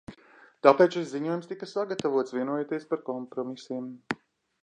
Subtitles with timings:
[0.67, 3.87] Tāpēc šis ziņojums tika sagatavots, vienojoties par kompromisiem.